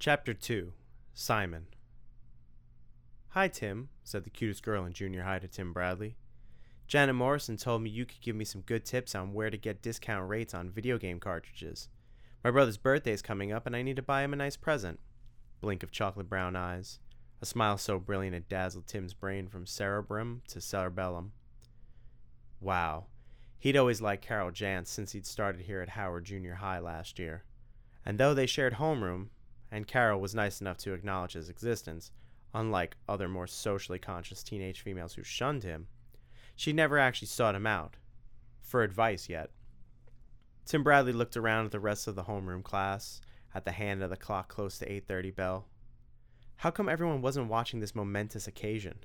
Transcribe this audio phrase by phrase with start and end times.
[0.00, 0.74] Chapter 2
[1.12, 1.66] Simon
[3.30, 6.14] Hi, Tim, said the cutest girl in junior high to Tim Bradley.
[6.86, 9.82] Janet Morrison told me you could give me some good tips on where to get
[9.82, 11.88] discount rates on video game cartridges.
[12.44, 15.00] My brother's birthday is coming up and I need to buy him a nice present.
[15.60, 17.00] Blink of chocolate brown eyes.
[17.42, 21.32] A smile so brilliant it dazzled Tim's brain from cerebrum to cerebellum.
[22.60, 23.06] Wow.
[23.58, 27.42] He'd always liked Carol Jantz since he'd started here at Howard Junior High last year.
[28.06, 29.30] And though they shared homeroom,
[29.70, 32.10] and Carol was nice enough to acknowledge his existence,
[32.54, 35.88] unlike other more socially conscious teenage females who shunned him.
[36.56, 37.96] She never actually sought him out
[38.60, 39.50] for advice yet.
[40.64, 43.20] Tim Bradley looked around at the rest of the homeroom class,
[43.54, 45.68] at the hand of the clock close to 8:30 bell.
[46.56, 48.98] How come everyone wasn't watching this momentous occasion?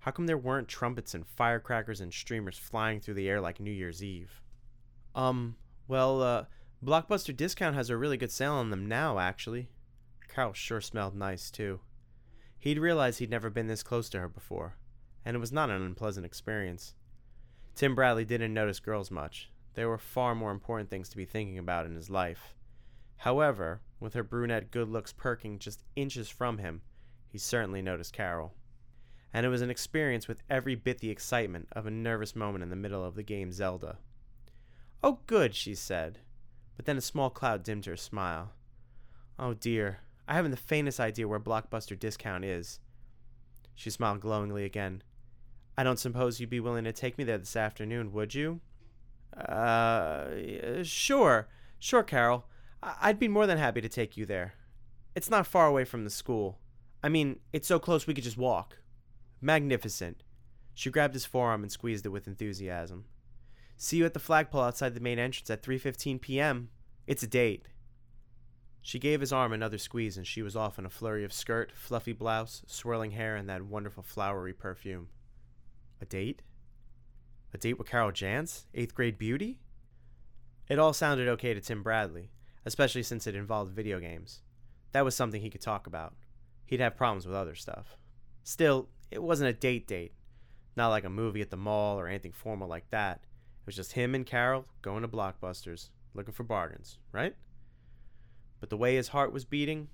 [0.00, 3.70] How come there weren't trumpets and firecrackers and streamers flying through the air like New
[3.70, 4.42] Year's Eve?
[5.14, 5.56] Um,
[5.88, 6.44] well, uh,
[6.84, 9.68] Blockbuster Discount has a really good sale on them now, actually.
[10.32, 11.80] Carol sure smelled nice, too.
[12.58, 14.76] He'd realized he'd never been this close to her before,
[15.24, 16.94] and it was not an unpleasant experience.
[17.74, 19.50] Tim Bradley didn't notice girls much.
[19.74, 22.54] There were far more important things to be thinking about in his life.
[23.18, 26.82] However, with her brunette good looks perking just inches from him,
[27.26, 28.54] he certainly noticed Carol.
[29.32, 32.70] And it was an experience with every bit the excitement of a nervous moment in
[32.70, 33.98] the middle of the game Zelda.
[35.02, 36.18] Oh, good, she said.
[36.76, 38.52] But then a small cloud dimmed her smile.
[39.38, 42.78] Oh dear, I haven't the faintest idea where Blockbuster Discount is.
[43.74, 45.02] She smiled glowingly again.
[45.76, 48.60] I don't suppose you'd be willing to take me there this afternoon, would you?
[49.36, 51.48] Uh, sure.
[51.80, 52.46] Sure, Carol.
[52.80, 54.54] I'd be more than happy to take you there.
[55.16, 56.60] It's not far away from the school.
[57.02, 58.78] I mean, it's so close we could just walk.
[59.40, 60.22] Magnificent.
[60.74, 63.06] She grabbed his forearm and squeezed it with enthusiasm.
[63.76, 66.68] See you at the flagpole outside the main entrance at 3:15 p.m.
[67.08, 67.66] It's a date.
[68.82, 71.72] She gave his arm another squeeze and she was off in a flurry of skirt,
[71.74, 75.08] fluffy blouse, swirling hair, and that wonderful flowery perfume.
[76.00, 76.42] A date?
[77.52, 79.60] A date with Carol Jantz, eighth grade beauty?
[80.68, 82.30] It all sounded okay to Tim Bradley,
[82.64, 84.40] especially since it involved video games.
[84.92, 86.14] That was something he could talk about.
[86.64, 87.96] He'd have problems with other stuff.
[88.44, 90.12] Still, it wasn't a date date.
[90.76, 93.16] Not like a movie at the mall or anything formal like that.
[93.60, 97.34] It was just him and Carol going to Blockbusters, looking for bargains, right?
[98.60, 99.88] But the way his heart was beating,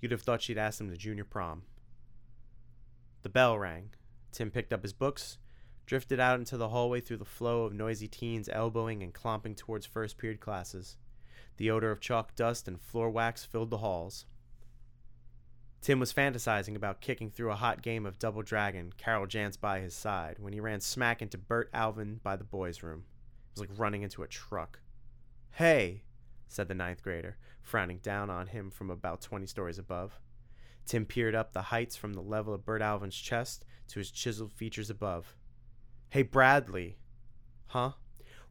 [0.00, 1.62] you'd have thought she'd asked him to junior prom.
[3.22, 3.90] The bell rang.
[4.32, 5.38] Tim picked up his books,
[5.86, 9.86] drifted out into the hallway through the flow of noisy teens elbowing and clomping towards
[9.86, 10.96] first period classes.
[11.56, 14.26] The odor of chalk dust and floor wax filled the halls.
[15.80, 19.80] Tim was fantasizing about kicking through a hot game of Double Dragon, Carol Jantz by
[19.80, 23.04] his side, when he ran smack into Bert Alvin by the boys' room.
[23.50, 24.80] It was like running into a truck.
[25.52, 26.02] Hey,
[26.48, 30.18] said the ninth grader, frowning down on him from about twenty stories above.
[30.86, 34.52] Tim peered up the heights from the level of Bert Alvin's chest to his chiseled
[34.52, 35.36] features above.
[36.08, 36.96] Hey, Bradley.
[37.66, 37.92] Huh?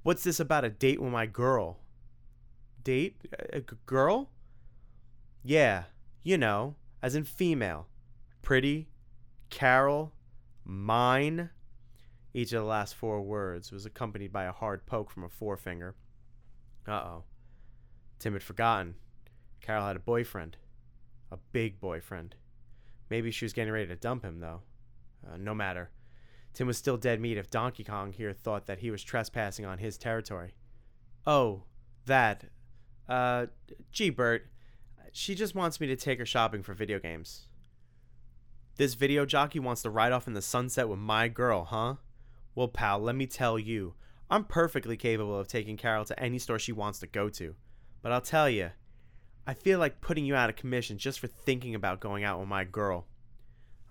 [0.04, 1.80] What's this about a date with my girl?
[2.84, 3.18] Date?
[3.52, 4.30] A g- girl?
[5.44, 5.86] Yeah,
[6.24, 7.88] you know, as in female.
[8.44, 8.88] Pretty,
[9.50, 10.14] Carol,
[10.64, 11.50] mine.
[12.34, 15.96] Each of the last four words was accompanied by a hard poke from a forefinger.
[16.88, 17.24] Uh oh.
[18.20, 18.96] Tim had forgotten.
[19.62, 20.58] Carol had a boyfriend.
[21.32, 22.36] A big boyfriend.
[23.10, 24.62] Maybe she was getting ready to dump him, though.
[25.26, 25.92] Uh, no matter.
[26.54, 29.78] Tim was still dead meat if Donkey Kong here thought that he was trespassing on
[29.78, 30.56] his territory.
[31.26, 31.64] Oh,
[32.06, 32.46] that.
[33.08, 33.48] Uh,
[33.92, 34.48] gee, Bert.
[35.12, 37.48] She just wants me to take her shopping for video games.
[38.78, 41.96] This video jockey wants to ride off in the sunset with my girl, huh?
[42.54, 43.96] Well, pal, let me tell you,
[44.30, 47.56] I'm perfectly capable of taking Carol to any store she wants to go to.
[48.02, 48.72] But I'll tell you,
[49.46, 52.48] I feel like putting you out of commission just for thinking about going out with
[52.48, 53.08] my girl.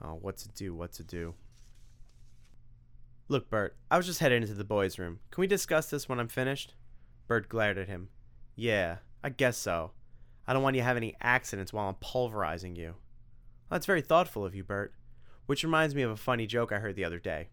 [0.03, 1.35] Oh, what to do, what to do.
[3.29, 5.19] Look, Bert, I was just headed into the boys' room.
[5.31, 6.75] Can we discuss this when I'm finished?
[7.27, 8.09] Bert glared at him.
[8.55, 9.93] Yeah, I guess so.
[10.47, 12.89] I don't want you to have any accidents while I'm pulverizing you.
[12.89, 14.93] Well, that's very thoughtful of you, Bert.
[15.47, 17.49] Which reminds me of a funny joke I heard the other day.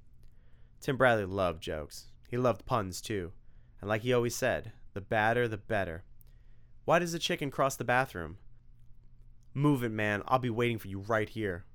[0.79, 2.07] Tim Bradley loved jokes.
[2.29, 3.31] He loved puns, too.
[3.79, 6.03] And like he always said, the badder, the better.
[6.85, 8.37] Why does the chicken cross the bathroom?
[9.53, 10.23] Move it, man.
[10.27, 11.65] I'll be waiting for you right here.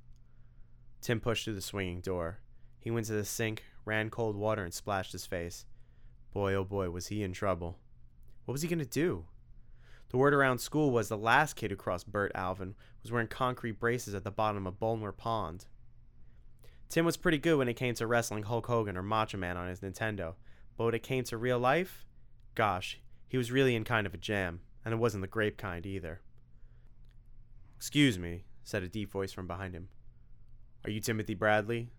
[1.01, 2.41] Tim pushed through the swinging door.
[2.79, 5.65] He went to the sink, ran cold water, and splashed his face.
[6.33, 7.79] Boy, oh boy, was he in trouble.
[8.45, 9.25] What was he going to do?
[10.11, 13.79] The word around school was the last kid who crossed Bert Alvin was wearing concrete
[13.79, 15.67] braces at the bottom of Bolmer Pond.
[16.89, 19.69] Tim was pretty good when it came to wrestling Hulk Hogan or Macho Man on
[19.69, 20.35] his Nintendo,
[20.77, 22.07] but when it came to real life,
[22.55, 25.85] gosh, he was really in kind of a jam, and it wasn't the grape kind
[25.87, 26.21] either.
[27.77, 29.89] Excuse me, said a deep voice from behind him.
[30.85, 31.91] Are you Timothy Bradley?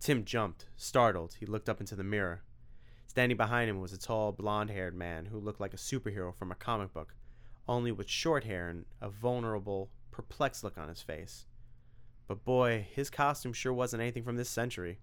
[0.00, 1.36] Tim jumped, startled.
[1.40, 2.42] He looked up into the mirror.
[3.06, 6.50] Standing behind him was a tall, blond haired man who looked like a superhero from
[6.50, 7.14] a comic book,
[7.68, 11.46] only with short hair and a vulnerable, perplexed look on his face.
[12.26, 14.98] But boy, his costume sure wasn't anything from this century.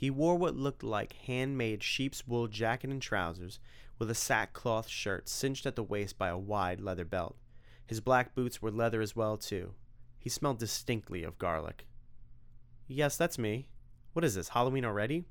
[0.00, 3.60] He wore what looked like handmade sheep's wool jacket and trousers,
[3.98, 7.36] with a sackcloth shirt cinched at the waist by a wide leather belt.
[7.84, 9.74] His black boots were leather as well, too.
[10.18, 11.86] He smelled distinctly of garlic.
[12.88, 13.68] Yes, that's me.
[14.14, 15.26] What is this, Halloween already?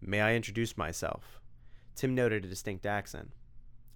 [0.00, 1.40] May I introduce myself?
[1.96, 3.32] Tim noted a distinct accent.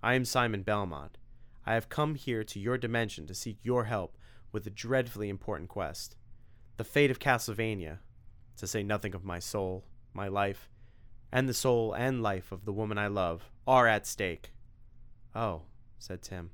[0.03, 1.19] I am Simon Belmont.
[1.65, 4.19] I have come here to your dimension to seek your help
[4.51, 6.17] with a dreadfully important quest.
[6.79, 7.99] The fate of Castlevania,
[8.57, 10.69] to say nothing of my soul, my life,
[11.33, 14.53] and the soul and life of the woman I love, are at stake.
[15.35, 15.63] Oh,
[15.99, 16.51] said Tim.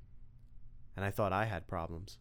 [0.96, 2.18] And I thought I had problems.